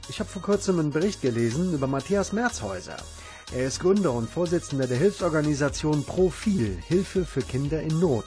Ich 0.08 0.20
habe 0.20 0.30
vor 0.30 0.40
kurzem 0.40 0.78
einen 0.78 0.92
Bericht 0.92 1.20
gelesen 1.20 1.74
über 1.74 1.88
Matthias 1.88 2.32
Merzhäuser. 2.32 2.96
Er 3.52 3.66
ist 3.66 3.80
Gründer 3.80 4.12
und 4.12 4.30
Vorsitzender 4.30 4.86
der 4.86 4.98
Hilfsorganisation 4.98 6.04
Profil, 6.04 6.78
Hilfe 6.86 7.24
für 7.24 7.42
Kinder 7.42 7.82
in 7.82 7.98
Not. 7.98 8.26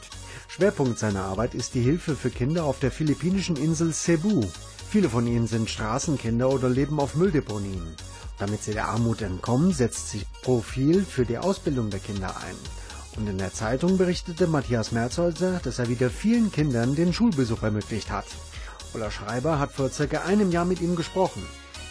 Schwerpunkt 0.49 0.99
seiner 0.99 1.23
Arbeit 1.23 1.55
ist 1.55 1.73
die 1.73 1.81
Hilfe 1.81 2.17
für 2.17 2.31
Kinder 2.31 2.65
auf 2.65 2.79
der 2.79 2.91
philippinischen 2.91 3.55
Insel 3.55 3.93
Cebu. 3.93 4.43
Viele 4.89 5.07
von 5.07 5.25
ihnen 5.25 5.47
sind 5.47 5.69
Straßenkinder 5.69 6.49
oder 6.49 6.67
leben 6.67 6.99
auf 6.99 7.15
Mülldeponien. 7.15 7.95
Damit 8.37 8.61
sie 8.61 8.73
der 8.73 8.89
Armut 8.89 9.21
entkommen, 9.21 9.71
setzt 9.71 10.09
sich 10.09 10.25
Profil 10.41 11.05
für 11.05 11.25
die 11.25 11.37
Ausbildung 11.37 11.89
der 11.91 12.01
Kinder 12.01 12.35
ein. 12.45 12.57
Und 13.15 13.29
in 13.29 13.37
der 13.37 13.53
Zeitung 13.53 13.97
berichtete 13.97 14.47
Matthias 14.47 14.91
Merzhäuser, 14.91 15.61
dass 15.63 15.79
er 15.79 15.87
wieder 15.87 16.09
vielen 16.09 16.51
Kindern 16.51 16.95
den 16.95 17.13
Schulbesuch 17.13 17.63
ermöglicht 17.63 18.11
hat. 18.11 18.25
Ulla 18.95 19.11
Schreiber 19.11 19.59
hat 19.59 19.73
vor 19.73 19.89
circa 19.89 20.21
einem 20.21 20.51
Jahr 20.51 20.63
mit 20.63 20.79
ihm 20.79 20.95
gesprochen. 20.95 21.43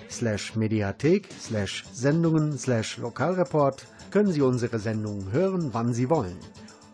slash 0.09 0.55
mediathek 0.55 1.27
slash 1.41 1.83
Sendungen 1.91 2.57
slash 2.57 2.97
Lokalreport 2.97 3.85
können 4.11 4.31
Sie 4.31 4.41
unsere 4.41 4.79
Sendungen 4.79 5.31
hören, 5.31 5.69
wann 5.73 5.93
Sie 5.93 6.09
wollen. 6.09 6.37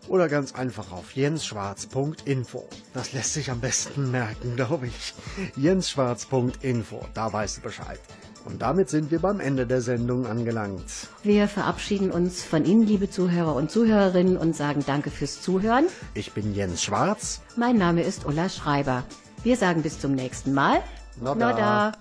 Oder 0.08 0.28
ganz 0.28 0.54
einfach 0.54 0.92
auf 0.92 1.12
jensschwarz.info. 1.16 2.68
Das 2.94 3.12
lässt 3.12 3.34
sich 3.34 3.50
am 3.50 3.60
besten 3.60 4.10
merken, 4.10 4.54
glaube 4.56 4.86
ich. 4.86 5.14
jensschwarz.info, 5.56 7.00
da 7.12 7.32
weißt 7.32 7.58
du 7.58 7.62
Bescheid. 7.62 8.00
Und 8.44 8.62
damit 8.62 8.88
sind 8.88 9.10
wir 9.10 9.18
beim 9.18 9.40
Ende 9.40 9.66
der 9.66 9.80
Sendung 9.80 10.26
angelangt. 10.26 11.08
Wir 11.24 11.48
verabschieden 11.48 12.12
uns 12.12 12.44
von 12.44 12.64
Ihnen, 12.64 12.86
liebe 12.86 13.10
Zuhörer 13.10 13.56
und 13.56 13.72
Zuhörerinnen, 13.72 14.36
und 14.36 14.54
sagen 14.54 14.84
Danke 14.86 15.10
fürs 15.10 15.42
Zuhören. 15.42 15.86
Ich 16.14 16.30
bin 16.32 16.54
Jens 16.54 16.84
Schwarz. 16.84 17.40
Mein 17.56 17.76
Name 17.76 18.02
ist 18.02 18.24
Ulla 18.24 18.48
Schreiber. 18.48 19.02
Wir 19.46 19.56
sagen 19.56 19.82
bis 19.82 20.00
zum 20.00 20.16
nächsten 20.16 20.52
Mal. 20.52 20.82
Nada. 21.20 21.36
Nada. 21.36 21.92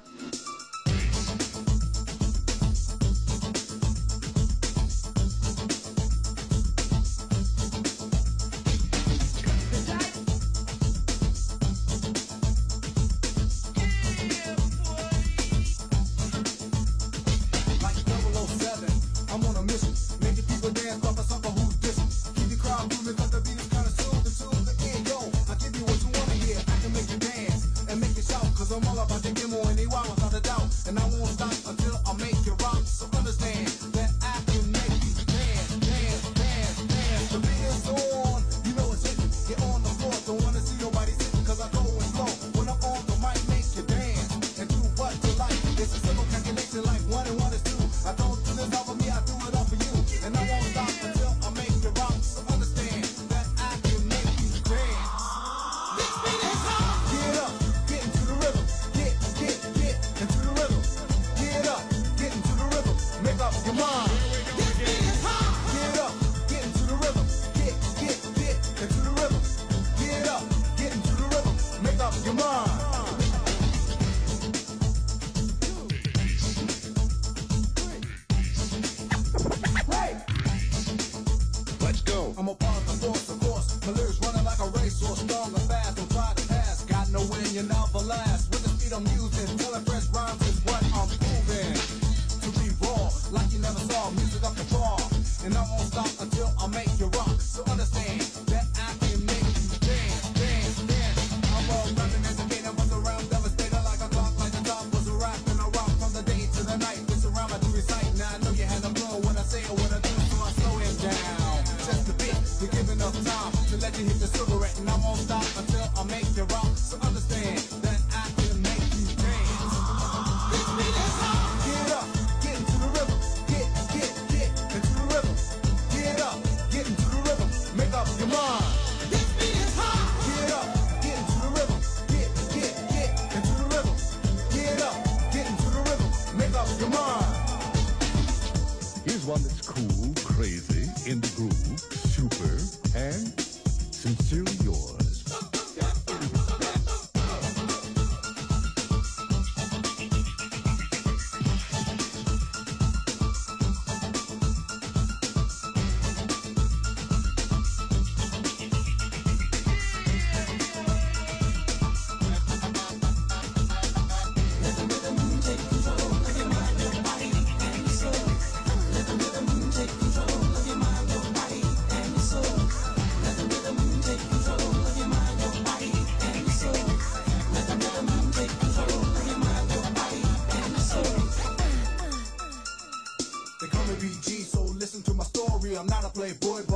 playboy, 186.26 186.63
but 186.67 186.74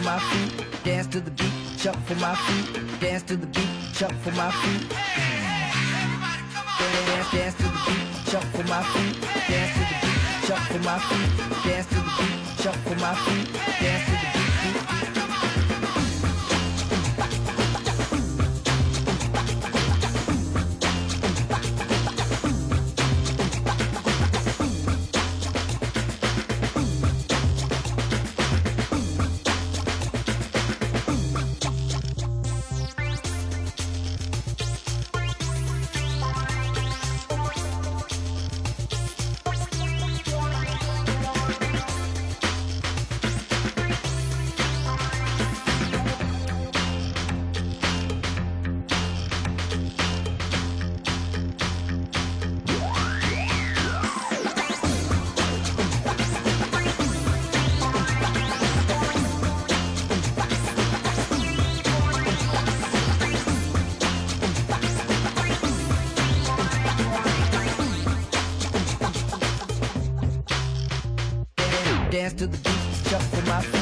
for 0.00 0.06
my 0.06 0.18
feet. 0.18 0.66
Dance 0.84 1.06
to 1.08 1.20
the 1.20 1.30
beat, 1.30 1.52
jump 1.76 1.96
for 2.06 2.14
my 2.16 2.34
feet. 2.34 3.00
Dance 3.00 3.22
to 3.24 3.36
the 3.36 3.46
beat, 3.46 3.68
jump 3.92 4.12
for 4.22 4.32
my 4.32 4.50
feet. 4.50 4.88
Dance, 6.78 7.30
dance 7.32 7.54
to 7.54 7.62
the 7.64 7.80
beat, 7.86 8.30
jump 8.30 8.44
for 8.44 8.64
my 8.64 8.82
feet. 8.82 9.20
Dance 9.48 9.72
to 9.74 9.80
the 9.80 9.96
beat, 10.02 10.48
jump 10.48 10.62
for 10.70 10.78
my 10.80 10.98
feet. 10.98 11.30
Dance 11.64 11.86
to 11.88 11.94
the 11.94 12.02
beat, 12.18 12.62
jump 12.62 12.76
for 12.76 12.96
my 12.96 13.14
feet. 13.14 13.52
Dance 13.80 14.04
to 14.04 14.12
the 14.12 14.16
beat, 14.32 14.39
Dance 72.20 72.34
to 72.34 72.46
the 72.48 72.58
beat, 72.58 73.10
jump 73.10 73.22
for 73.22 73.46
my 73.48 73.62
feet. 73.62 73.79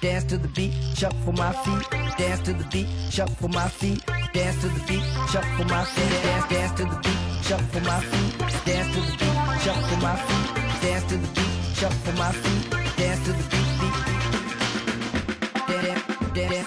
Dance 0.00 0.24
to 0.26 0.38
the 0.38 0.46
beat, 0.48 0.72
for 1.24 1.32
my 1.32 1.52
feet. 1.52 1.90
Dance 2.18 2.40
to 2.42 2.52
the 2.52 2.64
beat, 2.70 2.86
for 3.40 3.48
my 3.48 3.68
feet. 3.68 4.06
Dance 4.32 4.60
to 4.60 4.68
the 4.68 4.80
beat, 4.86 5.02
for 5.26 5.64
my 5.64 5.84
feet. 5.84 6.22
Dance, 6.22 6.48
dance 6.48 6.72
to 6.78 6.84
the 6.84 6.96
beat, 7.02 7.18
for 7.72 7.80
my 7.80 8.00
feet. 8.00 8.38
Dance 8.64 8.94
to 8.94 9.00
the 9.00 9.10
beat, 9.18 9.34
for 9.90 9.96
my 10.00 10.14
feet. 10.16 10.54
Dance 10.80 11.04
to 11.08 11.16
the 11.16 11.26
beat, 11.34 11.50
for 11.74 12.12
my 12.12 12.30
feet. 12.30 12.70
Dance 12.96 13.24
to 13.24 13.32
the 13.32 13.42
beat, 13.50 13.68
beat, 13.80 13.96
beat. 13.98 14.18
Beat, 16.34 16.62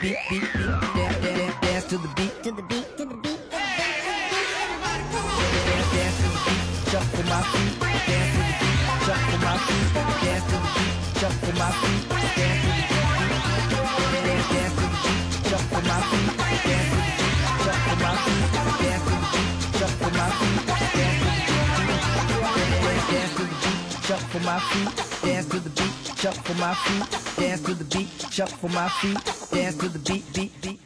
beat, 0.00 0.18
beat, 0.30 0.65
for 24.38 24.44
my 24.44 24.58
feet. 24.58 25.22
Dance 25.22 25.46
to 25.46 25.60
the 25.60 25.70
beat, 25.70 26.16
jump 26.16 26.36
for 26.36 26.54
my 26.54 26.74
feet. 26.74 27.36
Dance 27.36 27.60
to 27.62 27.74
the 27.74 27.84
beat, 27.84 28.08
jump 28.30 28.50
for 28.50 28.68
my 28.68 28.88
feet. 28.88 29.18
Dance 29.50 29.76
to 29.76 29.88
the 29.88 29.98
beat, 29.98 30.24
beat, 30.34 30.60
beat. 30.60 30.85